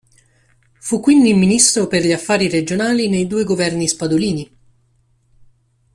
[0.79, 4.55] Fu quindi Ministro per gli affari regionali nei due governi Spadolini.